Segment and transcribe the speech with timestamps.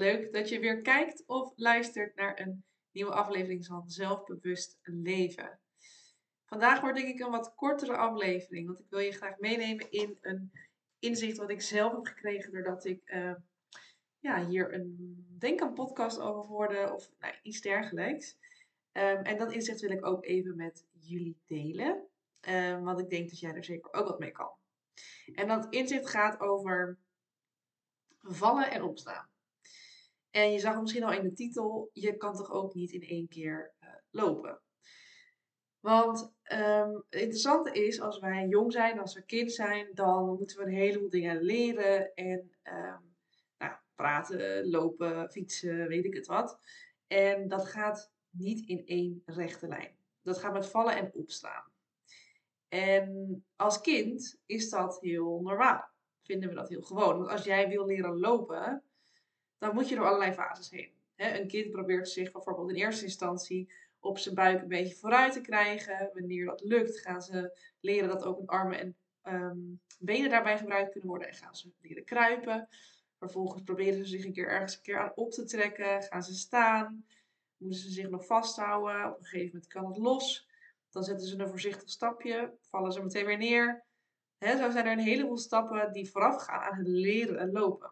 [0.00, 5.60] Leuk dat je weer kijkt of luistert naar een nieuwe aflevering van Zelfbewust Leven.
[6.44, 10.18] Vandaag wordt denk ik een wat kortere aflevering, want ik wil je graag meenemen in
[10.20, 10.52] een
[10.98, 13.34] inzicht wat ik zelf heb gekregen doordat ik uh,
[14.18, 18.36] ja, hier een, denk podcast over hoorde of nou, iets dergelijks.
[18.92, 22.08] Um, en dat inzicht wil ik ook even met jullie delen,
[22.48, 24.52] um, want ik denk dat jij er zeker ook wat mee kan.
[25.34, 26.98] En dat inzicht gaat over
[28.18, 29.28] vallen en opstaan.
[30.30, 33.28] En je zag misschien al in de titel, je kan toch ook niet in één
[33.28, 34.60] keer uh, lopen.
[35.80, 40.56] Want um, het interessante is, als wij jong zijn, als we kind zijn, dan moeten
[40.56, 42.14] we een heleboel dingen leren.
[42.14, 43.14] En um,
[43.58, 46.58] nou, praten, lopen, fietsen, weet ik het wat.
[47.06, 49.96] En dat gaat niet in één rechte lijn.
[50.22, 51.72] Dat gaat met vallen en opstaan.
[52.68, 55.88] En als kind is dat heel normaal.
[56.22, 57.18] Vinden we dat heel gewoon.
[57.18, 58.84] Want als jij wil leren lopen,
[59.60, 60.90] dan moet je door allerlei fases heen.
[61.16, 65.40] een kind probeert zich bijvoorbeeld in eerste instantie op zijn buik een beetje vooruit te
[65.40, 66.10] krijgen.
[66.12, 68.96] Wanneer dat lukt, gaan ze leren dat ook hun armen en
[69.34, 72.68] um, benen daarbij gebruikt kunnen worden en gaan ze leren kruipen.
[73.18, 76.34] Vervolgens proberen ze zich een keer ergens een keer aan op te trekken, gaan ze
[76.34, 77.04] staan,
[77.56, 79.12] moeten ze zich nog vasthouden.
[79.12, 80.48] Op een gegeven moment kan het los.
[80.90, 83.84] Dan zetten ze een voorzichtig stapje, vallen ze meteen weer neer.
[84.38, 87.90] Zo zijn er een heleboel stappen die voorafgaan aan het leren en lopen.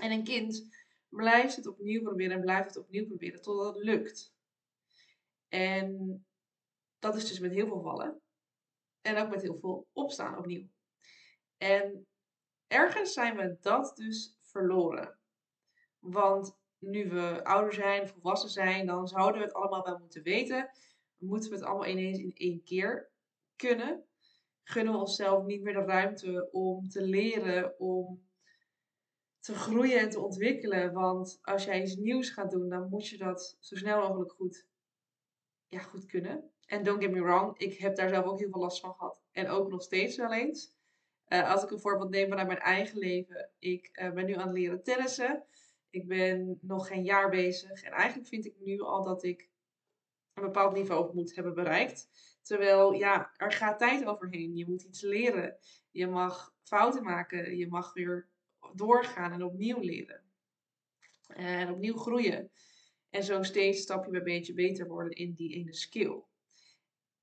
[0.00, 0.68] En een kind
[1.08, 4.34] blijft het opnieuw proberen en blijft het opnieuw proberen totdat het lukt.
[5.48, 6.26] En
[6.98, 8.20] dat is dus met heel veel vallen.
[9.00, 10.68] En ook met heel veel opstaan opnieuw.
[11.56, 12.06] En
[12.66, 15.18] ergens zijn we dat dus verloren.
[15.98, 20.70] Want nu we ouder zijn, volwassen zijn, dan zouden we het allemaal wel moeten weten.
[21.16, 23.10] Moeten we het allemaal ineens in één keer
[23.56, 24.04] kunnen?
[24.62, 28.29] Gunnen we onszelf niet meer de ruimte om te leren, om
[29.40, 30.92] te groeien en te ontwikkelen.
[30.92, 34.66] Want als jij iets nieuws gaat doen, dan moet je dat zo snel mogelijk goed,
[35.68, 36.50] ja, goed kunnen.
[36.66, 39.22] En don't get me wrong, ik heb daar zelf ook heel veel last van gehad.
[39.32, 40.78] En ook nog steeds wel eens.
[41.28, 43.50] Uh, als ik een voorbeeld neem vanuit mijn eigen leven.
[43.58, 45.44] Ik uh, ben nu aan het leren tennissen.
[45.90, 47.82] Ik ben nog geen jaar bezig.
[47.82, 49.50] En eigenlijk vind ik nu al dat ik
[50.34, 52.08] een bepaald niveau moet hebben bereikt.
[52.42, 54.56] Terwijl, ja, er gaat tijd overheen.
[54.56, 55.56] Je moet iets leren.
[55.90, 57.56] Je mag fouten maken.
[57.56, 58.29] Je mag weer
[58.74, 60.22] doorgaan en opnieuw leren.
[61.26, 62.50] En opnieuw groeien.
[63.10, 66.22] En zo steeds stapje bij beetje beter worden in die ene skill.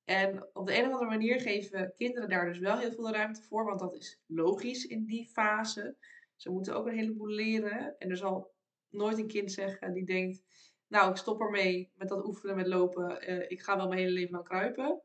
[0.07, 3.43] En op de een of andere manier geven kinderen daar dus wel heel veel ruimte
[3.43, 5.95] voor, want dat is logisch in die fase.
[6.35, 7.95] Ze moeten ook een heleboel leren.
[7.99, 8.51] En er zal
[8.89, 10.43] nooit een kind zeggen die denkt:
[10.87, 13.29] Nou, ik stop ermee met dat oefenen met lopen.
[13.29, 15.01] Uh, ik ga wel mijn hele leven lang kruipen.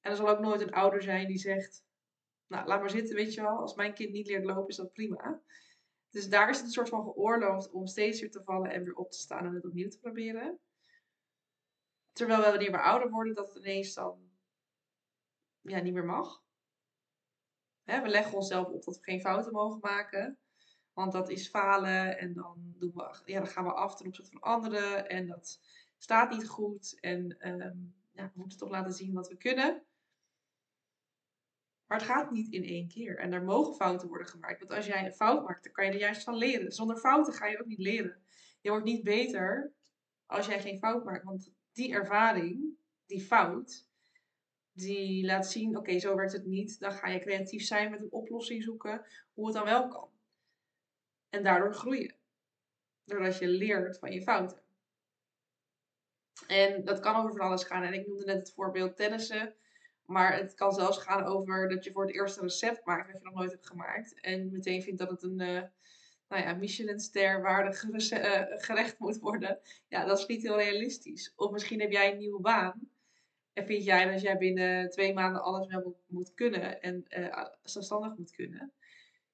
[0.00, 1.84] En er zal ook nooit een ouder zijn die zegt:
[2.46, 3.58] Nou, laat maar zitten, weet je wel.
[3.58, 5.42] Als mijn kind niet leert lopen, is dat prima.
[6.10, 8.94] Dus daar is het een soort van geoorloofd om steeds weer te vallen en weer
[8.94, 10.58] op te staan en het opnieuw te proberen.
[12.12, 14.30] Terwijl we wanneer we ouder worden, dat het ineens dan
[15.60, 16.42] ja, niet meer mag.
[17.84, 20.38] we leggen onszelf op dat we geen fouten mogen maken.
[20.92, 24.30] Want dat is falen en dan, doen we, ja, dan gaan we af ten opzichte
[24.30, 25.08] van anderen.
[25.08, 25.60] En dat
[25.98, 27.00] staat niet goed.
[27.00, 29.84] En um, ja, we moeten toch laten zien wat we kunnen.
[31.90, 33.18] Maar het gaat niet in één keer.
[33.18, 34.58] En er mogen fouten worden gemaakt.
[34.58, 36.72] Want als jij een fout maakt, dan kan je er juist van leren.
[36.72, 38.22] Zonder fouten ga je ook niet leren.
[38.60, 39.72] Je wordt niet beter
[40.26, 41.24] als jij geen fout maakt.
[41.24, 43.88] Want die ervaring, die fout,
[44.72, 46.80] die laat zien: oké, zo werkt het niet.
[46.80, 50.10] Dan ga je creatief zijn met een oplossing zoeken hoe het dan wel kan.
[51.28, 52.14] En daardoor groeien.
[53.04, 54.62] Doordat je leert van je fouten.
[56.46, 57.82] En dat kan over van alles gaan.
[57.82, 59.54] En ik noemde net het voorbeeld tennissen.
[60.10, 63.24] Maar het kan zelfs gaan over dat je voor het eerste recept maakt dat je
[63.28, 64.20] nog nooit hebt gemaakt.
[64.20, 65.62] En meteen vindt dat het een uh,
[66.28, 69.60] nou ja, Michelin-ster waardig uh, gerecht moet worden.
[69.88, 71.32] Ja, dat is niet heel realistisch.
[71.36, 72.90] Of misschien heb jij een nieuwe baan.
[73.52, 78.16] En vind jij dat jij binnen twee maanden alles wel moet, kunnen en uh, zelfstandig
[78.16, 78.72] moet kunnen.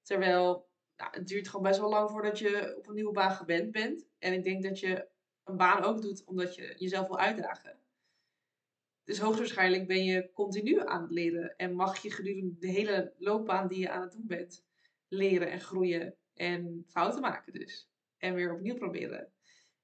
[0.02, 3.70] Terwijl nou, het duurt gewoon best wel lang voordat je op een nieuwe baan gewend
[3.72, 4.06] bent.
[4.18, 5.08] En ik denk dat je
[5.44, 7.78] een baan ook doet omdat je jezelf wil uitdagen.
[9.06, 13.68] Dus hoogstwaarschijnlijk ben je continu aan het leren en mag je gedurende de hele loopbaan
[13.68, 14.64] die je aan het doen bent
[15.08, 17.88] leren en groeien en fouten maken dus.
[18.18, 19.32] En weer opnieuw proberen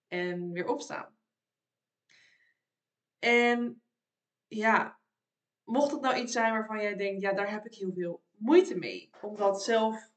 [0.08, 1.16] en weer opstaan.
[3.18, 3.82] En
[4.48, 5.00] ja,
[5.64, 8.78] mocht het nou iets zijn waarvan jij denkt, ja, daar heb ik heel veel moeite
[8.78, 10.10] mee om dat zelf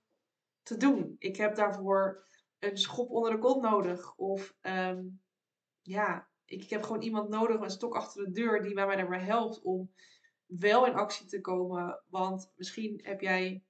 [0.64, 1.16] te doen.
[1.20, 2.26] Ik heb daarvoor
[2.60, 5.22] een schop onder de kont nodig of um,
[5.82, 9.62] ja, ik, heb gewoon iemand nodig, een stok achter de deur, die mij daarbij helpt
[9.62, 9.92] om
[10.46, 12.02] wel in actie te komen.
[12.10, 13.64] Want misschien heb jij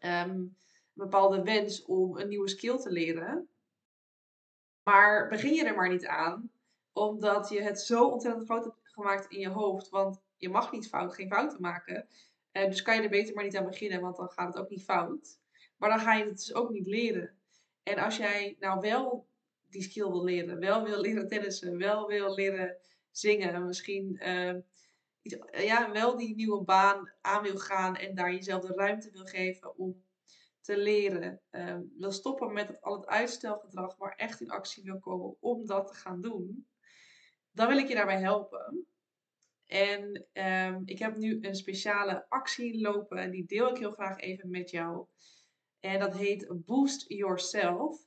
[0.00, 0.56] um, een
[0.92, 3.48] bepaalde wens om een nieuwe skill te leren.
[4.82, 6.50] Maar begin je er maar niet aan,
[6.92, 9.88] omdat je het zo ontzettend groot hebt gemaakt in je hoofd.
[9.88, 12.08] Want je mag niet fout, geen fouten maken.
[12.52, 14.70] Uh, dus kan je er beter maar niet aan beginnen, want dan gaat het ook
[14.70, 15.38] niet fout.
[15.76, 17.38] Maar dan ga je het dus ook niet leren.
[17.82, 19.28] En als jij nou wel
[19.76, 22.76] die skill wil leren, wel wil leren tennissen, wel wil leren
[23.10, 24.54] zingen, misschien uh,
[25.64, 29.76] ja, wel die nieuwe baan aan wil gaan en daar jezelf de ruimte wil geven
[29.76, 30.04] om
[30.60, 35.36] te leren, uh, wil stoppen met al het uitstelgedrag, maar echt in actie wil komen
[35.40, 36.66] om dat te gaan doen,
[37.50, 38.86] dan wil ik je daarbij helpen.
[39.66, 44.20] En um, ik heb nu een speciale actie lopen en die deel ik heel graag
[44.20, 45.06] even met jou.
[45.80, 48.05] En dat heet Boost Yourself.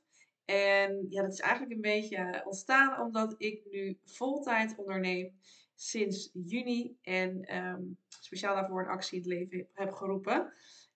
[0.50, 5.38] En ja, dat is eigenlijk een beetje ontstaan omdat ik nu voltijd onderneem
[5.74, 6.96] sinds juni.
[7.02, 10.52] En um, speciaal daarvoor een actie in het leven heb geroepen.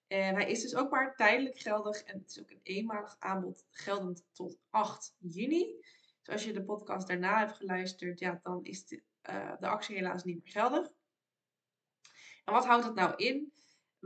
[0.06, 2.02] En hij is dus ook maar tijdelijk geldig.
[2.02, 5.74] En het is ook een eenmalig aanbod geldend tot 8 juni.
[6.22, 9.96] Dus als je de podcast daarna hebt geluisterd, ja, dan is de, uh, de actie
[9.96, 10.92] helaas niet meer geldig.
[12.44, 13.52] En wat houdt dat nou in?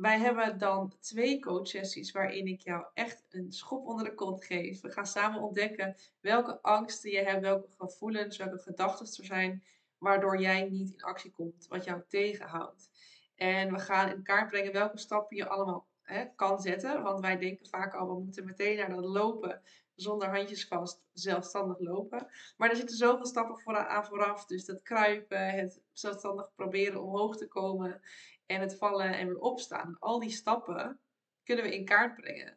[0.01, 4.81] Wij hebben dan twee coachsessies waarin ik jou echt een schop onder de kont geef.
[4.81, 9.63] We gaan samen ontdekken welke angsten je hebt, welke gevoelens, welke gedachten er zijn,
[9.99, 12.91] waardoor jij niet in actie komt, wat jou tegenhoudt.
[13.35, 17.03] En we gaan in kaart brengen welke stappen je allemaal hè, kan zetten.
[17.03, 19.63] Want wij denken vaak al, we moeten meteen naar dat lopen,
[19.95, 22.27] zonder handjes vast, zelfstandig lopen.
[22.57, 24.47] Maar er zitten zoveel stappen aan vooraf.
[24.47, 28.01] Dus dat kruipen, het zelfstandig proberen omhoog te komen
[28.49, 29.97] en het vallen en weer opstaan.
[29.99, 31.01] Al die stappen
[31.45, 32.57] kunnen we in kaart brengen.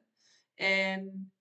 [0.56, 1.32] En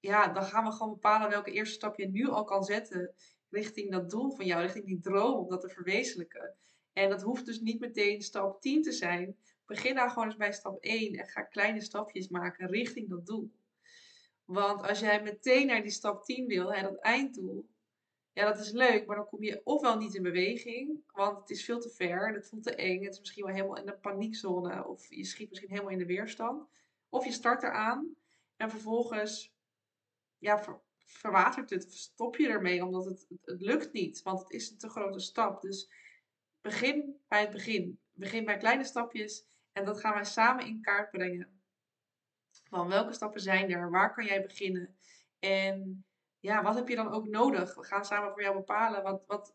[0.00, 3.14] ja, dan gaan we gewoon bepalen welke eerste stap je nu al kan zetten
[3.50, 6.54] richting dat doel van jou, richting die droom om dat te verwezenlijken.
[6.92, 9.36] En dat hoeft dus niet meteen stap 10 te zijn.
[9.66, 13.52] Begin daar gewoon eens bij stap 1 en ga kleine stapjes maken richting dat doel.
[14.44, 17.68] Want als jij meteen naar die stap 10 wil, hè, dat einddoel,
[18.32, 21.64] ja, dat is leuk, maar dan kom je ofwel niet in beweging, want het is
[21.64, 24.86] veel te ver, het voelt te eng, het is misschien wel helemaal in de paniekzone,
[24.86, 26.68] of je schiet misschien helemaal in de weerstand.
[27.08, 28.14] Of je start eraan
[28.56, 29.54] en vervolgens
[30.38, 34.70] ja, ver, verwatert het, stop je ermee, omdat het, het, lukt niet, want het is
[34.70, 35.60] een te grote stap.
[35.60, 35.90] Dus
[36.60, 38.00] begin bij het begin.
[38.12, 41.60] Begin bij kleine stapjes en dat gaan wij samen in kaart brengen.
[42.68, 43.90] Van welke stappen zijn er?
[43.90, 44.96] Waar kan jij beginnen?
[45.38, 46.04] En
[46.42, 47.74] ja, wat heb je dan ook nodig?
[47.74, 49.54] We gaan samen voor jou bepalen wat, wat,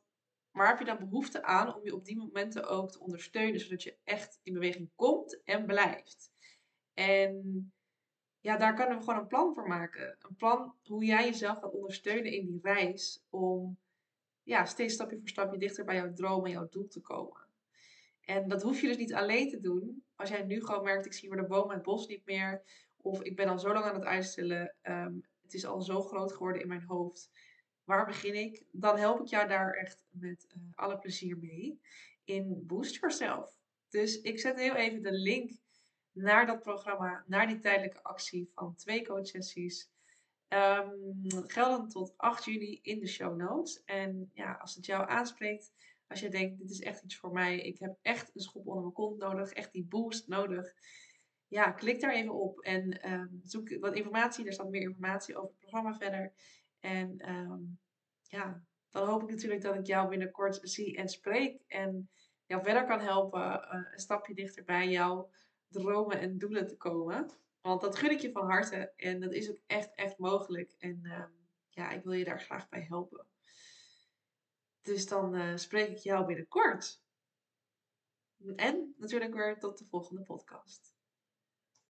[0.52, 3.84] waar heb je dan behoefte aan om je op die momenten ook te ondersteunen, zodat
[3.84, 6.32] je echt in beweging komt en blijft.
[6.94, 7.72] En
[8.40, 10.18] ja, daar kunnen we gewoon een plan voor maken.
[10.20, 13.78] Een plan hoe jij jezelf gaat ondersteunen in die reis om
[14.44, 17.46] ja, steeds stapje voor stapje dichter bij jouw droom en jouw doel te komen.
[18.22, 20.04] En dat hoef je dus niet alleen te doen.
[20.16, 22.62] Als jij nu gewoon merkt, ik zie weer de boom en het bos niet meer.
[22.98, 24.76] Of ik ben al zo lang aan het uitstellen.
[24.82, 25.14] Ehm,
[25.48, 27.32] het is al zo groot geworden in mijn hoofd.
[27.84, 28.64] Waar begin ik?
[28.72, 31.80] Dan help ik jou daar echt met uh, alle plezier mee.
[32.24, 33.58] In Boost Yourself.
[33.90, 35.52] Dus ik zet heel even de link
[36.12, 39.90] naar dat programma, naar die tijdelijke actie van twee coachsessies.
[40.50, 43.84] Um, gelden tot 8 juni in de show notes.
[43.84, 45.72] En ja, als het jou aanspreekt,
[46.08, 48.82] als je denkt, dit is echt iets voor mij, ik heb echt een schop onder
[48.82, 50.74] mijn kont nodig, echt die boost nodig.
[51.48, 54.46] Ja, klik daar even op en um, zoek wat informatie.
[54.46, 56.34] Er staat meer informatie over het programma verder.
[56.80, 57.80] En um,
[58.22, 61.62] ja, dan hoop ik natuurlijk dat ik jou binnenkort zie en spreek.
[61.68, 62.10] En
[62.46, 65.30] jou verder kan helpen uh, een stapje dichter bij jouw
[65.68, 67.32] dromen en doelen te komen.
[67.62, 68.94] Want dat gun ik je van harte.
[68.96, 70.76] En dat is ook echt, echt mogelijk.
[70.78, 71.24] En uh,
[71.70, 73.26] ja, ik wil je daar graag bij helpen.
[74.82, 77.02] Dus dan uh, spreek ik jou binnenkort.
[78.56, 80.97] En natuurlijk weer tot de volgende podcast.